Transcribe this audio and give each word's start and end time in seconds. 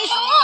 Oh. 0.00 0.37